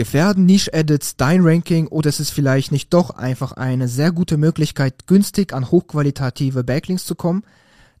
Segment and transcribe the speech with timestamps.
[0.00, 5.06] Gefährden Niche-Edits dein Ranking oder ist es vielleicht nicht doch einfach eine sehr gute Möglichkeit,
[5.06, 7.42] günstig an hochqualitative Backlinks zu kommen?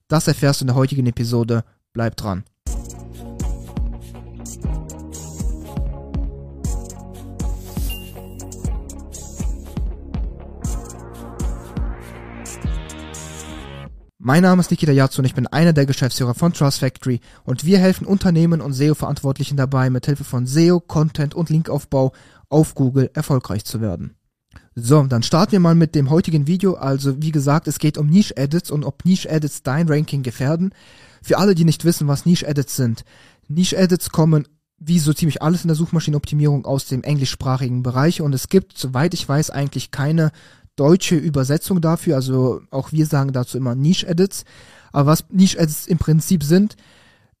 [0.08, 1.62] Das erfährst du in der heutigen Episode.
[1.92, 2.44] Bleib dran.
[14.22, 17.64] Mein Name ist Nikita Yatsu und ich bin einer der Geschäftsführer von Trust Factory und
[17.64, 22.12] wir helfen Unternehmen und SEO-Verantwortlichen dabei, mit Hilfe von SEO, Content und Linkaufbau
[22.50, 24.16] auf Google erfolgreich zu werden.
[24.74, 26.74] So, dann starten wir mal mit dem heutigen Video.
[26.74, 30.74] Also, wie gesagt, es geht um Niche-Edits und ob Niche-Edits dein Ranking gefährden.
[31.22, 33.06] Für alle, die nicht wissen, was Niche-Edits sind.
[33.48, 34.46] Niche-Edits kommen
[34.82, 39.12] wie so ziemlich alles in der Suchmaschinenoptimierung aus dem englischsprachigen Bereich und es gibt, soweit
[39.12, 40.32] ich weiß, eigentlich keine
[40.80, 42.16] deutsche Übersetzung dafür.
[42.16, 44.44] Also auch wir sagen dazu immer Niche-Edits.
[44.92, 46.76] Aber was Niche-Edits im Prinzip sind,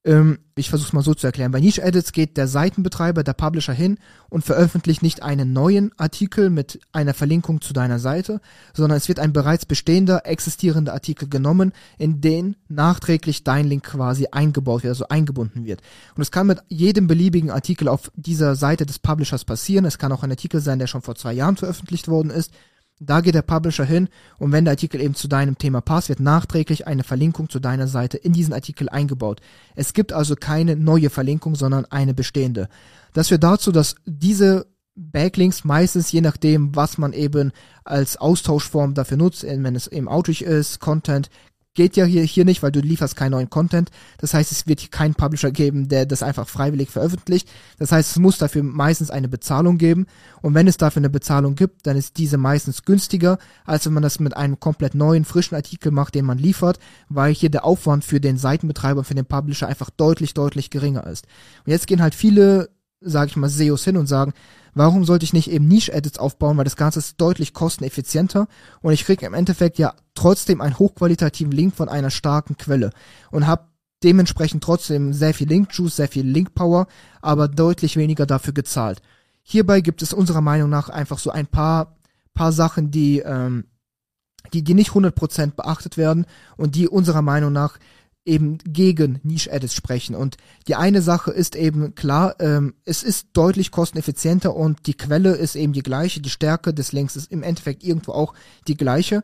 [0.04, 1.50] ähm, ich versuche es mal so zu erklären.
[1.50, 6.80] Bei Niche-Edits geht der Seitenbetreiber, der Publisher hin und veröffentlicht nicht einen neuen Artikel mit
[6.92, 8.42] einer Verlinkung zu deiner Seite,
[8.74, 14.26] sondern es wird ein bereits bestehender, existierender Artikel genommen, in den nachträglich dein Link quasi
[14.30, 15.80] eingebaut wird, also eingebunden wird.
[16.14, 19.86] Und es kann mit jedem beliebigen Artikel auf dieser Seite des Publishers passieren.
[19.86, 22.52] Es kann auch ein Artikel sein, der schon vor zwei Jahren veröffentlicht worden ist
[23.00, 26.20] da geht der Publisher hin und wenn der Artikel eben zu deinem Thema passt, wird
[26.20, 29.40] nachträglich eine Verlinkung zu deiner Seite in diesen Artikel eingebaut.
[29.74, 32.68] Es gibt also keine neue Verlinkung, sondern eine bestehende.
[33.14, 37.52] Das führt dazu, dass diese Backlinks meistens je nachdem, was man eben
[37.84, 41.30] als Austauschform dafür nutzt, wenn es eben Outreach ist, Content,
[41.74, 43.90] geht ja hier, hier nicht, weil du lieferst keinen neuen Content.
[44.18, 47.48] Das heißt, es wird hier keinen Publisher geben, der das einfach freiwillig veröffentlicht.
[47.78, 50.06] Das heißt, es muss dafür meistens eine Bezahlung geben.
[50.42, 54.02] Und wenn es dafür eine Bezahlung gibt, dann ist diese meistens günstiger, als wenn man
[54.02, 58.04] das mit einem komplett neuen, frischen Artikel macht, den man liefert, weil hier der Aufwand
[58.04, 61.26] für den Seitenbetreiber, für den Publisher einfach deutlich, deutlich geringer ist.
[61.64, 64.32] Und jetzt gehen halt viele, sage ich mal, SEOs hin und sagen,
[64.74, 68.46] Warum sollte ich nicht eben Niche-Edits aufbauen, weil das Ganze ist deutlich kosteneffizienter
[68.82, 72.90] und ich kriege im Endeffekt ja trotzdem einen hochqualitativen Link von einer starken Quelle
[73.30, 73.64] und habe
[74.02, 76.86] dementsprechend trotzdem sehr viel Link-Juice, sehr viel Link-Power,
[77.20, 79.02] aber deutlich weniger dafür gezahlt.
[79.42, 81.96] Hierbei gibt es unserer Meinung nach einfach so ein paar,
[82.32, 83.64] paar Sachen, die, ähm,
[84.54, 86.24] die, die nicht 100% beachtet werden
[86.56, 87.78] und die unserer Meinung nach
[88.24, 90.14] eben gegen Niche-Edits sprechen.
[90.14, 90.36] Und
[90.68, 95.56] die eine Sache ist eben klar, ähm, es ist deutlich kosteneffizienter und die Quelle ist
[95.56, 98.34] eben die gleiche, die Stärke des Links ist im Endeffekt irgendwo auch
[98.68, 99.22] die gleiche.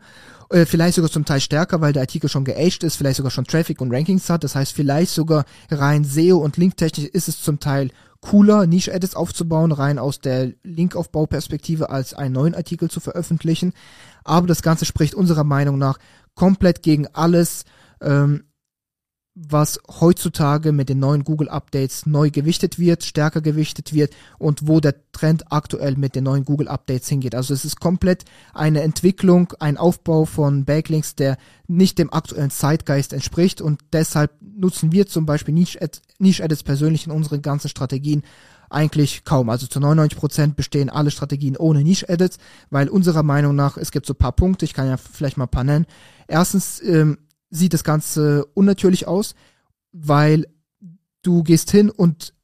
[0.49, 3.45] Äh, vielleicht sogar zum Teil stärker, weil der Artikel schon geaged ist, vielleicht sogar schon
[3.45, 4.45] Traffic und Rankings hat.
[4.45, 7.91] Das heißt, vielleicht sogar rein SEO und Linktechnisch ist es zum Teil
[8.23, 13.73] cooler, Niche-Edits aufzubauen, rein aus der Linkaufbauperspektive, als einen neuen Artikel zu veröffentlichen.
[14.25, 15.99] Aber das Ganze spricht unserer Meinung nach
[16.35, 17.65] komplett gegen alles,
[18.01, 18.45] ähm,
[19.39, 24.81] was heutzutage mit den neuen Google Updates neu gewichtet wird, stärker gewichtet wird und wo
[24.81, 27.35] der Trend aktuell mit den neuen Google Updates hingeht.
[27.35, 28.25] Also es ist komplett
[28.55, 31.37] eine Entwicklung, ein Aufbau von Backlinks, der
[31.69, 37.43] nicht dem aktuellen Zeitgeist entspricht und deshalb nutzen wir zum Beispiel Niche-Edits persönlich in unseren
[37.43, 38.23] ganzen Strategien
[38.71, 39.51] eigentlich kaum.
[39.51, 42.39] Also zu 99 Prozent bestehen alle Strategien ohne Niche-Edits,
[42.71, 45.51] weil unserer Meinung nach, es gibt so paar Punkte, ich kann ja vielleicht mal ein
[45.51, 45.87] paar nennen.
[46.27, 47.19] Erstens, ähm,
[47.51, 49.35] sieht das Ganze unnatürlich aus,
[49.93, 50.47] weil
[51.23, 52.35] du gehst hin und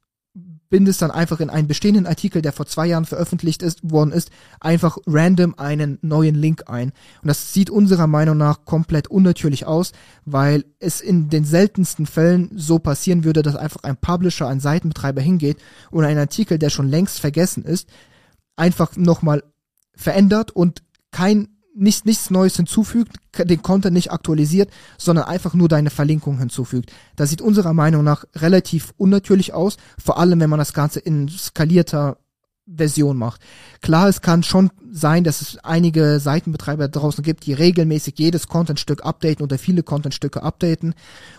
[0.73, 4.31] bindest dann einfach in einen bestehenden Artikel, der vor zwei Jahren veröffentlicht ist, worden ist,
[4.59, 6.93] einfach random einen neuen Link ein.
[7.21, 9.91] Und das sieht unserer Meinung nach komplett unnatürlich aus,
[10.25, 15.21] weil es in den seltensten Fällen so passieren würde, dass einfach ein Publisher, ein Seitenbetreiber
[15.21, 15.57] hingeht
[15.91, 17.87] und einen Artikel, der schon längst vergessen ist,
[18.55, 19.43] einfach nochmal
[19.95, 20.81] verändert und
[21.11, 26.91] kein nicht, nichts Neues hinzufügt, den Content nicht aktualisiert, sondern einfach nur deine Verlinkung hinzufügt.
[27.15, 31.29] Das sieht unserer Meinung nach relativ unnatürlich aus, vor allem wenn man das Ganze in
[31.29, 32.17] skalierter
[32.65, 33.41] Version macht.
[33.81, 39.05] Klar, es kann schon sein, dass es einige Seitenbetreiber draußen gibt, die regelmäßig jedes Contentstück
[39.05, 40.93] updaten oder viele Contentstücke updaten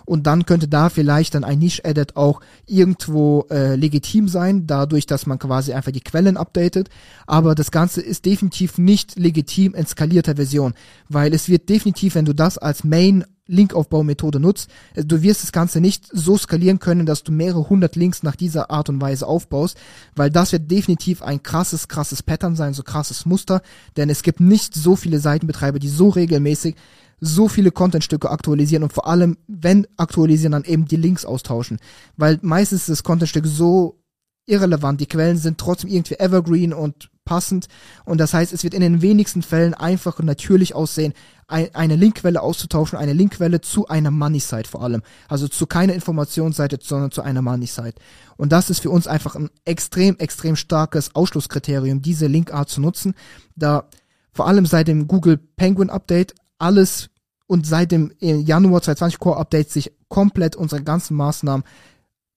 [0.04, 5.26] und dann könnte da vielleicht dann ein Niche-Edit auch irgendwo äh, legitim sein, dadurch, dass
[5.26, 6.90] man quasi einfach die Quellen updatet,
[7.26, 10.74] aber das Ganze ist definitiv nicht legitim in skalierter Version,
[11.08, 14.70] weil es wird definitiv, wenn du das als Main Linkaufbaumethode nutzt.
[14.96, 18.36] Also du wirst das Ganze nicht so skalieren können, dass du mehrere hundert Links nach
[18.36, 19.76] dieser Art und Weise aufbaust,
[20.16, 23.62] weil das wird definitiv ein krasses, krasses Pattern sein, so krasses Muster,
[23.96, 26.74] denn es gibt nicht so viele Seitenbetreiber, die so regelmäßig
[27.20, 31.78] so viele Contentstücke aktualisieren und vor allem, wenn aktualisieren, dann eben die Links austauschen,
[32.16, 34.00] weil meistens ist das Contentstück so
[34.46, 37.66] irrelevant, die Quellen sind trotzdem irgendwie evergreen und passend.
[38.04, 41.14] Und das heißt, es wird in den wenigsten Fällen einfach und natürlich aussehen,
[41.46, 45.02] eine Linkquelle auszutauschen, eine Linkquelle zu einer Money-Site vor allem.
[45.28, 48.00] Also zu keiner Informationsseite, sondern zu einer Money-Site.
[48.36, 53.14] Und das ist für uns einfach ein extrem, extrem starkes Ausschlusskriterium, diese Linkart zu nutzen,
[53.56, 53.88] da
[54.32, 57.10] vor allem seit dem Google Penguin Update alles
[57.46, 61.64] und seit dem Januar 2020 Core Update sich komplett unsere ganzen Maßnahmen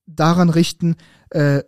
[0.06, 0.96] daran richten,
[1.30, 1.62] äh,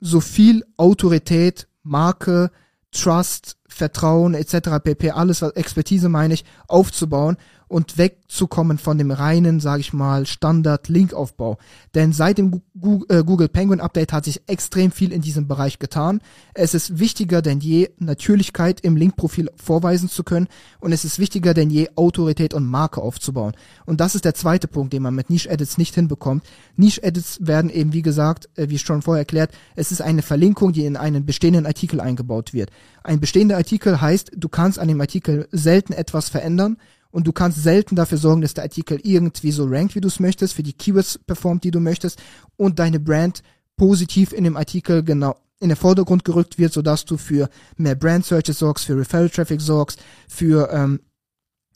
[0.00, 2.50] so viel Autorität, Marke,
[2.90, 4.80] Trust, Vertrauen etc.
[4.82, 5.10] pp.
[5.10, 7.36] alles was Expertise meine ich aufzubauen
[7.68, 11.58] und wegzukommen von dem reinen, sage ich mal, Standard-Linkaufbau.
[11.94, 12.62] Denn seit dem
[13.08, 16.20] äh, Google Penguin Update hat sich extrem viel in diesem Bereich getan.
[16.54, 20.48] Es ist wichtiger denn je, Natürlichkeit im Linkprofil vorweisen zu können
[20.80, 23.52] und es ist wichtiger denn je, Autorität und Marke aufzubauen.
[23.86, 26.44] Und das ist der zweite Punkt, den man mit Niche-Edits nicht hinbekommt.
[26.76, 30.86] Niche-Edits werden eben, wie gesagt, äh, wie schon vorher erklärt, es ist eine Verlinkung, die
[30.86, 32.70] in einen bestehenden Artikel eingebaut wird.
[33.02, 36.78] Ein bestehender Artikel heißt, du kannst an dem Artikel selten etwas verändern
[37.10, 40.20] und du kannst selten dafür sorgen, dass der Artikel irgendwie so rankt, wie du es
[40.20, 42.20] möchtest, für die Keywords performt, die du möchtest
[42.56, 43.42] und deine Brand
[43.76, 48.24] positiv in dem Artikel genau in den Vordergrund gerückt wird, sodass du für mehr Brand
[48.24, 51.00] Searches sorgst, für Referral Traffic sorgst, für ähm,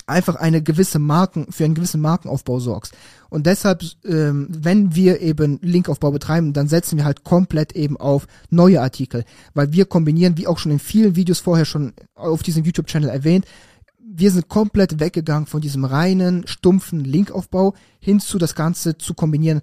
[0.07, 2.95] einfach eine gewisse Marken, für einen gewissen Markenaufbau sorgst.
[3.31, 8.27] Und deshalb, ähm, wenn wir eben Linkaufbau betreiben, dann setzen wir halt komplett eben auf
[8.51, 9.25] neue Artikel,
[9.55, 13.47] weil wir kombinieren, wie auch schon in vielen Videos vorher schon auf diesem YouTube-Channel erwähnt,
[14.15, 19.63] wir sind komplett weggegangen von diesem reinen, stumpfen Linkaufbau hin zu das Ganze zu kombinieren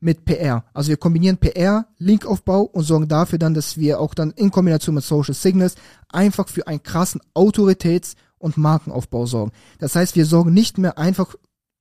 [0.00, 0.64] mit PR.
[0.72, 4.94] Also wir kombinieren PR, Linkaufbau und sorgen dafür dann, dass wir auch dann in Kombination
[4.94, 5.74] mit Social Signals
[6.08, 9.52] einfach für einen krassen Autoritäts- und Markenaufbau sorgen.
[9.78, 11.34] Das heißt, wir sorgen nicht mehr einfach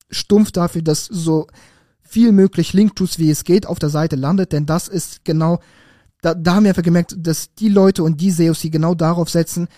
[0.10, 1.48] stumpf dafür, dass so
[2.02, 5.60] viel möglich Link-Juice wie es geht auf der Seite landet, denn das ist genau,
[6.22, 9.30] da, da haben wir einfach gemerkt, dass die Leute und die SEOs, die genau darauf
[9.30, 9.70] setzen,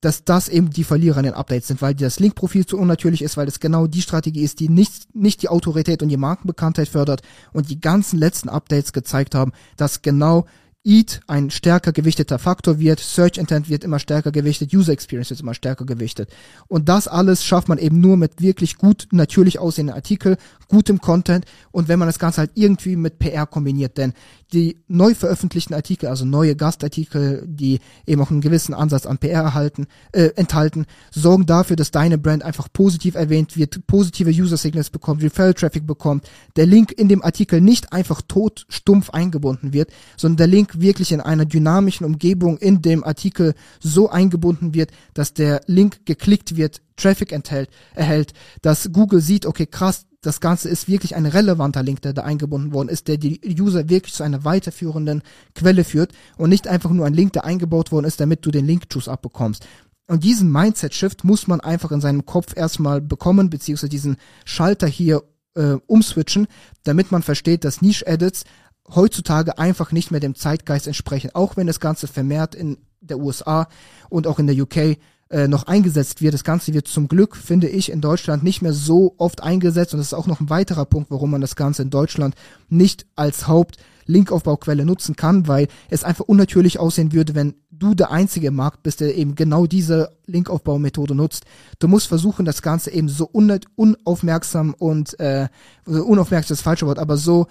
[0.00, 3.36] dass das eben die Verlierer in den Updates sind, weil das Link-Profil zu unnatürlich ist,
[3.36, 7.22] weil das genau die Strategie ist, die nicht, nicht die Autorität und die Markenbekanntheit fördert
[7.52, 10.46] und die ganzen letzten Updates gezeigt haben, dass genau
[10.86, 15.40] EAT ein stärker gewichteter Faktor wird, Search Intent wird immer stärker gewichtet, User Experience wird
[15.40, 16.30] immer stärker gewichtet.
[16.68, 20.36] Und das alles schafft man eben nur mit wirklich gut natürlich aussehenden Artikel,
[20.68, 24.12] gutem Content und wenn man das Ganze halt irgendwie mit PR kombiniert, denn
[24.52, 29.42] die neu veröffentlichten Artikel, also neue Gastartikel, die eben auch einen gewissen Ansatz an PR
[29.42, 34.90] erhalten, äh, enthalten, sorgen dafür, dass deine Brand einfach positiv erwähnt wird, positive User Signals
[34.90, 39.90] bekommt, Referral Traffic bekommt, der Link in dem Artikel nicht einfach tot stumpf eingebunden wird,
[40.16, 45.34] sondern der Link wirklich in einer dynamischen Umgebung in dem Artikel so eingebunden wird, dass
[45.34, 48.32] der Link geklickt wird, Traffic enthält, erhält,
[48.62, 52.72] dass Google sieht, okay, krass, das Ganze ist wirklich ein relevanter Link, der da eingebunden
[52.72, 55.22] worden ist, der die User wirklich zu einer weiterführenden
[55.54, 58.66] Quelle führt und nicht einfach nur ein Link, der eingebaut worden ist, damit du den
[58.66, 59.66] Link-Juice abbekommst.
[60.08, 65.22] Und diesen Mindset-Shift muss man einfach in seinem Kopf erstmal bekommen, beziehungsweise diesen Schalter hier
[65.54, 66.46] äh, umswitchen,
[66.84, 68.44] damit man versteht, dass Niche-Edits
[68.94, 73.68] heutzutage einfach nicht mehr dem Zeitgeist entsprechen, auch wenn das Ganze vermehrt in der USA
[74.08, 74.98] und auch in der UK
[75.28, 76.34] äh, noch eingesetzt wird.
[76.34, 79.98] Das Ganze wird zum Glück, finde ich, in Deutschland nicht mehr so oft eingesetzt und
[79.98, 82.34] das ist auch noch ein weiterer Punkt, warum man das Ganze in Deutschland
[82.68, 88.50] nicht als Haupt-Linkaufbauquelle nutzen kann, weil es einfach unnatürlich aussehen würde, wenn du der einzige
[88.50, 91.44] Markt bist, der eben genau diese Linkaufbaumethode nutzt.
[91.78, 95.48] Du musst versuchen, das Ganze eben so unaufmerksam und äh,
[95.86, 97.48] unaufmerksam ist das falsche Wort, aber so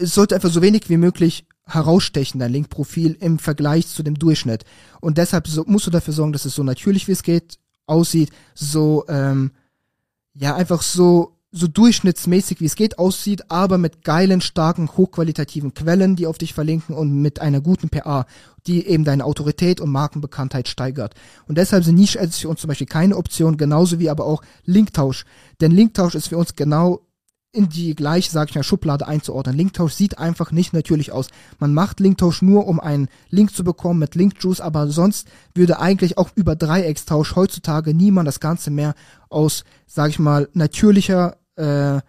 [0.00, 4.64] es sollte einfach so wenig wie möglich herausstechen, dein Link-Profil im Vergleich zu dem Durchschnitt.
[5.00, 8.30] Und deshalb so, musst du dafür sorgen, dass es so natürlich wie es geht aussieht,
[8.54, 9.52] so ähm,
[10.34, 16.14] ja einfach so so durchschnittsmäßig wie es geht aussieht, aber mit geilen, starken, hochqualitativen Quellen,
[16.14, 18.26] die auf dich verlinken und mit einer guten PA,
[18.68, 21.14] die eben deine Autorität und Markenbekanntheit steigert.
[21.48, 25.24] Und deshalb sind Niche-Ads für uns zum Beispiel keine Option, genauso wie aber auch Linktausch.
[25.60, 27.00] Denn Linktausch ist für uns genau
[27.52, 29.56] in die gleiche, sag ich mal, Schublade einzuordnen.
[29.56, 31.28] Linktausch sieht einfach nicht natürlich aus.
[31.58, 36.16] Man macht Linktausch nur, um einen Link zu bekommen mit Linkjuice, aber sonst würde eigentlich
[36.16, 38.94] auch über Dreieckstausch heutzutage niemand das Ganze mehr
[39.28, 42.00] aus, sag ich mal, natürlicher äh,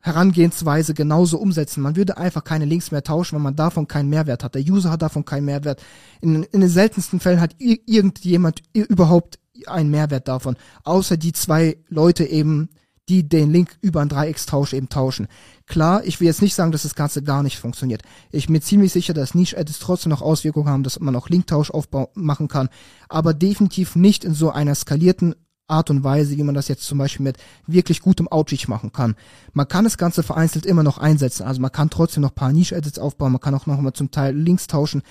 [0.00, 1.80] Herangehensweise genauso umsetzen.
[1.80, 4.56] Man würde einfach keine Links mehr tauschen, weil man davon keinen Mehrwert hat.
[4.56, 5.80] Der User hat davon keinen Mehrwert.
[6.20, 12.24] In, in den seltensten Fällen hat irgendjemand überhaupt einen Mehrwert davon, außer die zwei Leute
[12.24, 12.68] eben,
[13.08, 15.28] die den Link über einen Dreieckstausch eben tauschen.
[15.66, 18.02] Klar, ich will jetzt nicht sagen, dass das Ganze gar nicht funktioniert.
[18.30, 22.10] Ich bin ziemlich sicher, dass Niche-Edits trotzdem noch Auswirkungen haben, dass man auch Linktausch aufbau
[22.14, 22.68] machen kann,
[23.08, 25.34] aber definitiv nicht in so einer skalierten
[25.68, 29.14] Art und Weise, wie man das jetzt zum Beispiel mit wirklich gutem Outreach machen kann.
[29.52, 32.98] Man kann das Ganze vereinzelt immer noch einsetzen, also man kann trotzdem noch paar Niche-Edits
[32.98, 35.02] aufbauen, man kann auch noch mal zum Teil Links tauschen,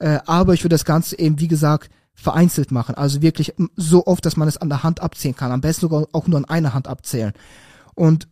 [0.00, 1.90] Äh, aber ich würde das Ganze eben, wie gesagt,
[2.20, 2.96] vereinzelt machen.
[2.96, 5.52] Also wirklich so oft, dass man es an der Hand abzählen kann.
[5.52, 7.32] Am besten sogar auch nur an einer Hand abzählen.
[7.94, 8.28] Und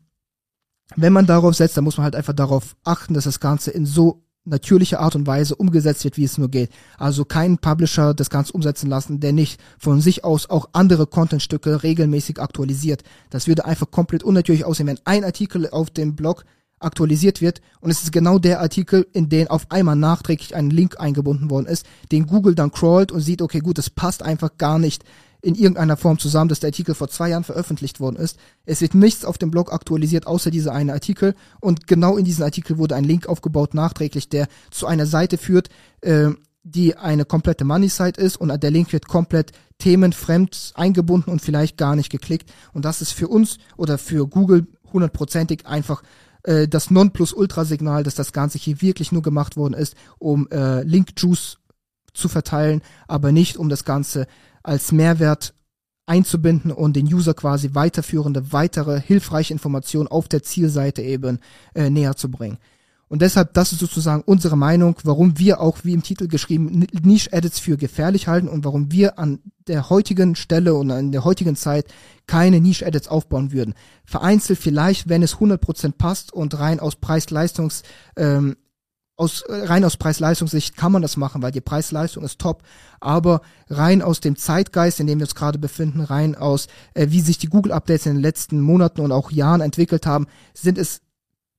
[0.96, 3.86] wenn man darauf setzt, dann muss man halt einfach darauf achten, dass das Ganze in
[3.86, 6.70] so natürliche Art und Weise umgesetzt wird, wie es nur geht.
[6.98, 11.84] Also keinen Publisher das Ganze umsetzen lassen, der nicht von sich aus auch andere Contentstücke
[11.84, 13.04] regelmäßig aktualisiert.
[13.30, 16.44] Das würde einfach komplett unnatürlich aussehen, wenn ein Artikel auf dem Blog
[16.78, 21.00] aktualisiert wird und es ist genau der Artikel, in den auf einmal nachträglich ein Link
[21.00, 24.78] eingebunden worden ist, den Google dann crawlt und sieht, okay, gut, das passt einfach gar
[24.78, 25.04] nicht
[25.42, 28.38] in irgendeiner Form zusammen, dass der Artikel vor zwei Jahren veröffentlicht worden ist.
[28.64, 31.34] Es wird nichts auf dem Blog aktualisiert, außer dieser eine Artikel.
[31.60, 35.68] Und genau in diesem Artikel wurde ein Link aufgebaut, nachträglich, der zu einer Seite führt,
[36.00, 36.30] äh,
[36.64, 41.94] die eine komplette Money-Site ist und der Link wird komplett themenfremd eingebunden und vielleicht gar
[41.94, 42.52] nicht geklickt.
[42.72, 46.02] Und das ist für uns oder für Google hundertprozentig einfach
[46.46, 51.58] äh, das Nonplusultra-Signal, dass das Ganze hier wirklich nur gemacht worden ist, um äh, Link-Juice
[52.14, 54.26] zu verteilen, aber nicht um das Ganze
[54.62, 55.54] als Mehrwert
[56.06, 61.40] einzubinden und den User quasi weiterführende, weitere hilfreiche Informationen auf der Zielseite eben
[61.74, 62.58] äh, näher zu bringen.
[63.08, 67.60] Und deshalb, das ist sozusagen unsere Meinung, warum wir auch, wie im Titel geschrieben, Niche-Edits
[67.60, 71.86] für gefährlich halten und warum wir an der heutigen Stelle und an der heutigen Zeit
[72.26, 73.74] keine Niche-Edits aufbauen würden.
[74.04, 77.82] Vereinzelt vielleicht, wenn es 100% passt und rein aus Preis-Leistungs-
[78.16, 78.56] ähm,
[79.16, 82.62] aus, rein aus Preis-Leistungssicht kann man das machen, weil die Preis-Leistung ist top,
[83.00, 87.22] aber rein aus dem Zeitgeist, in dem wir uns gerade befinden, rein aus, äh, wie
[87.22, 91.00] sich die Google-Updates in den letzten Monaten und auch Jahren entwickelt haben, sind es,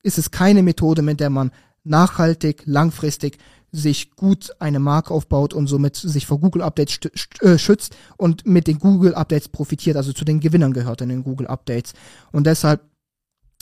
[0.08, 1.52] ist es keine Methode, mit der man
[1.84, 3.38] nachhaltig, langfristig
[3.72, 7.00] sich gut eine Marke aufbaut und somit sich vor Google Updates
[7.42, 11.24] äh, schützt und mit den Google Updates profitiert, also zu den Gewinnern gehört in den
[11.24, 11.94] Google Updates.
[12.32, 12.82] Und deshalb,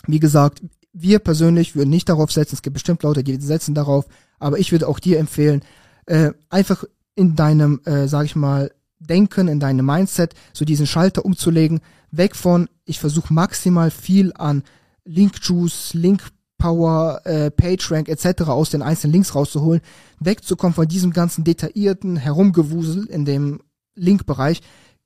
[0.06, 0.62] wie gesagt,
[0.94, 4.06] wir persönlich würden nicht darauf setzen, es gibt bestimmt Leute, die setzen darauf,
[4.40, 5.62] aber ich würde auch dir empfehlen,
[6.06, 6.84] äh, einfach
[7.16, 12.36] in deinem, äh, sag ich mal, Denken, in deinem Mindset, so diesen Schalter umzulegen, weg
[12.36, 14.64] von, ich versuche maximal viel an
[15.04, 16.24] Link Juice, Link
[16.58, 18.44] Power, äh, PageRank etc.
[18.44, 19.82] aus den einzelnen Links rauszuholen,
[20.20, 23.62] wegzukommen von diesem ganzen detaillierten Herumgewusel in dem
[23.96, 24.62] Link-Bereich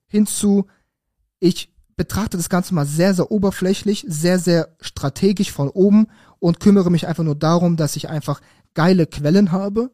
[0.08, 0.66] hinzu,
[1.40, 6.08] ich betrachte das Ganze mal sehr, sehr oberflächlich, sehr, sehr strategisch von oben
[6.40, 8.42] und kümmere mich einfach nur darum, dass ich einfach
[8.74, 9.92] geile Quellen habe,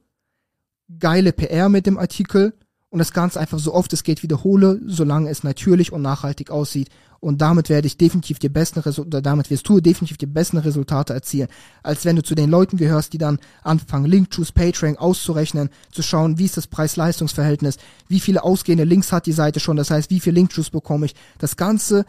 [0.99, 2.53] geile PR mit dem Artikel
[2.95, 6.87] und das Ganze einfach so oft es geht wiederhole, solange es natürlich und nachhaltig aussieht.
[7.19, 11.13] Und damit werde ich definitiv die besten Resultate, damit wirst du definitiv die besten Resultate
[11.13, 11.49] erzielen,
[11.83, 16.03] als wenn du zu den Leuten gehörst, die dann anfangen, Link Choose PageRank auszurechnen, zu
[16.03, 20.09] schauen, wie ist das Preis-Leistungs-Verhältnis, wie viele ausgehende Links hat die Seite schon, das heißt,
[20.09, 21.15] wie viel Link Choose bekomme ich.
[21.37, 22.05] Das Ganze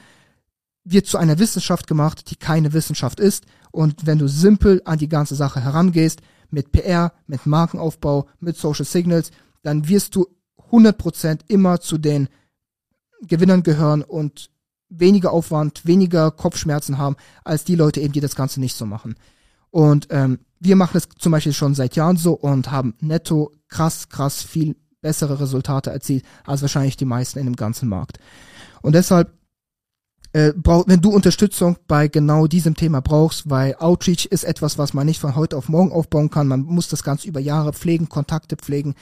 [0.84, 3.44] wird zu einer Wissenschaft gemacht, die keine Wissenschaft ist.
[3.72, 8.84] Und wenn du simpel an die ganze Sache herangehst, mit PR, mit Markenaufbau, mit Social
[8.84, 9.32] Signals,
[9.64, 10.28] dann wirst du
[10.70, 12.28] 100% immer zu den
[13.22, 14.50] Gewinnern gehören und
[14.88, 19.16] weniger Aufwand, weniger Kopfschmerzen haben, als die Leute eben, die das Ganze nicht so machen.
[19.70, 24.08] Und ähm, wir machen das zum Beispiel schon seit Jahren so und haben netto krass,
[24.08, 28.18] krass viel bessere Resultate erzielt als wahrscheinlich die meisten in dem ganzen Markt.
[28.82, 29.32] Und deshalb
[30.36, 34.92] äh, brauch, wenn du Unterstützung bei genau diesem Thema brauchst, weil Outreach ist etwas, was
[34.92, 36.46] man nicht von heute auf morgen aufbauen kann.
[36.46, 38.94] Man muss das Ganze über Jahre pflegen, Kontakte pflegen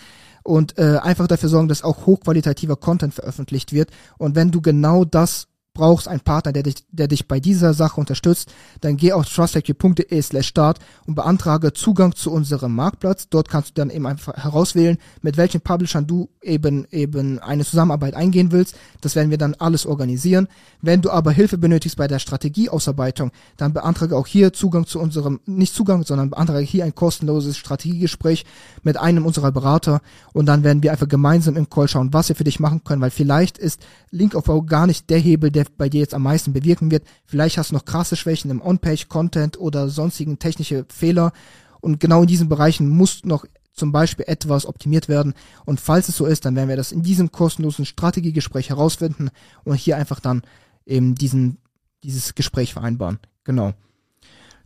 [0.45, 3.91] und äh, einfach dafür sorgen, dass auch hochqualitativer Content veröffentlicht wird.
[4.17, 8.00] Und wenn du genau das brauchst einen Partner, der dich, der dich bei dieser Sache
[8.00, 13.28] unterstützt, dann geh auf trustfactory.de slash start und beantrage Zugang zu unserem Marktplatz.
[13.28, 18.14] Dort kannst du dann eben einfach herauswählen, mit welchen Publishern du eben, eben eine Zusammenarbeit
[18.14, 18.76] eingehen willst.
[19.00, 20.47] Das werden wir dann alles organisieren.
[20.81, 25.40] Wenn du aber Hilfe benötigst bei der Strategieausarbeitung, dann beantrage auch hier Zugang zu unserem,
[25.45, 28.45] nicht Zugang, sondern beantrage hier ein kostenloses Strategiegespräch
[28.85, 30.00] mit einem unserer Berater
[30.33, 33.02] und dann werden wir einfach gemeinsam im Call schauen, was wir für dich machen können,
[33.02, 36.90] weil vielleicht ist Linkaufbau gar nicht der Hebel, der bei dir jetzt am meisten bewirken
[36.90, 37.04] wird.
[37.25, 41.33] Vielleicht hast du noch krasse Schwächen im On-Page-Content oder sonstigen technische Fehler.
[41.80, 43.44] Und genau in diesen Bereichen muss noch
[43.75, 45.35] zum Beispiel etwas optimiert werden.
[45.64, 49.30] Und falls es so ist, dann werden wir das in diesem kostenlosen Strategiegespräch herausfinden
[49.64, 50.42] und hier einfach dann
[50.87, 51.59] eben diesen,
[52.02, 53.18] dieses Gespräch vereinbaren.
[53.42, 53.75] Genau.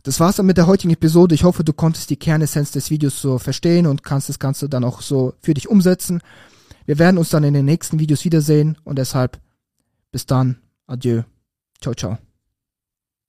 [0.03, 1.35] Das war's dann mit der heutigen Episode.
[1.35, 4.85] Ich hoffe, du konntest die Kernessenz des Videos so verstehen und kannst das Ganze dann
[4.85, 6.21] auch so für dich umsetzen.
[6.85, 9.39] Wir werden uns dann in den nächsten Videos wiedersehen und deshalb
[10.11, 10.57] bis dann.
[10.89, 11.21] Adieu.
[11.81, 12.17] Ciao, ciao.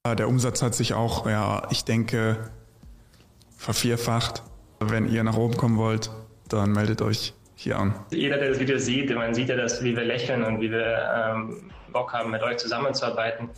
[0.07, 2.51] Der Umsatz hat sich auch, ja, ich denke,
[3.59, 4.43] vervierfacht.
[4.81, 6.11] Wenn ihr nach oben kommen wollt,
[6.49, 7.95] dann meldet euch hier an.
[8.11, 11.05] Jeder, der das Video sieht, man sieht ja, dass, wie wir lächeln und wie wir
[11.15, 13.51] ähm, Bock haben, mit euch zusammenzuarbeiten.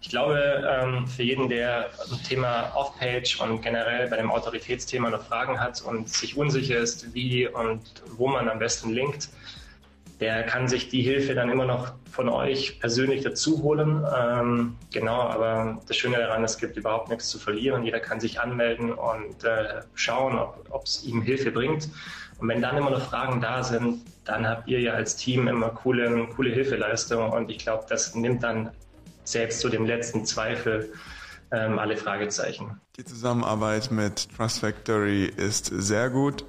[0.00, 5.22] Ich glaube, ähm, für jeden, der ein Thema Off-Page und generell bei dem Autoritätsthema noch
[5.22, 7.80] Fragen hat und sich unsicher ist, wie und
[8.16, 9.28] wo man am besten linkt,
[10.20, 14.04] der kann sich die Hilfe dann immer noch von euch persönlich dazu holen.
[14.18, 17.82] Ähm, genau, aber das Schöne daran, es gibt überhaupt nichts zu verlieren.
[17.82, 20.38] Jeder kann sich anmelden und äh, schauen,
[20.70, 21.90] ob es ihm Hilfe bringt.
[22.38, 25.68] Und wenn dann immer noch Fragen da sind, dann habt ihr ja als Team immer
[25.68, 27.30] coole, coole Hilfeleistung.
[27.30, 28.70] Und ich glaube, das nimmt dann
[29.24, 30.92] selbst zu dem letzten Zweifel
[31.50, 32.80] ähm, alle Fragezeichen.
[32.96, 36.44] Die Zusammenarbeit mit Trust Factory ist sehr gut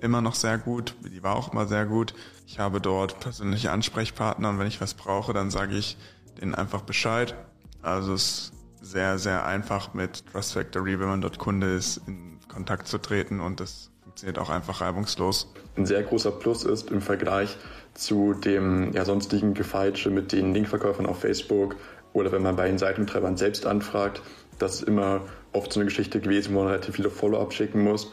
[0.00, 0.94] immer noch sehr gut.
[1.04, 2.14] Die war auch immer sehr gut.
[2.46, 5.96] Ich habe dort persönliche Ansprechpartner und wenn ich was brauche, dann sage ich
[6.40, 7.34] denen einfach Bescheid.
[7.80, 8.52] Also es ist
[8.82, 13.40] sehr, sehr einfach mit Trust Factory, wenn man dort Kunde ist, in Kontakt zu treten
[13.40, 15.52] und das funktioniert auch einfach reibungslos.
[15.76, 17.56] Ein sehr großer Plus ist im Vergleich
[17.94, 21.76] zu dem ja, sonstigen Gefeitsche mit den Linkverkäufern auf Facebook
[22.12, 24.20] oder wenn man bei den Seitentreibern selbst anfragt,
[24.58, 28.12] das ist immer oft so eine Geschichte gewesen, wo man relativ viele Follow-up schicken muss.